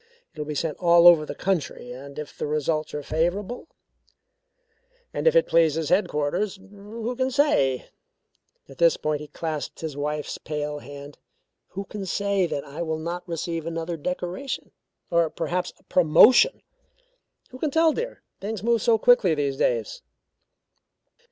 [0.33, 3.67] It will be sent all over the country and if the results are favourable
[5.13, 7.85] and it pleases headquarters who can say,"
[8.67, 11.19] at this point he clasped his wife's pale hand,
[11.67, 14.71] "who can say that I will not receive another decoration,
[15.11, 16.63] or perhaps a promotion?
[17.51, 18.23] Who can tell, my dear?
[18.39, 20.01] Things move so quickly these days."